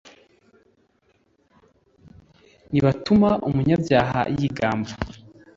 [2.71, 4.91] ntibatuma umunyabyaha yigamba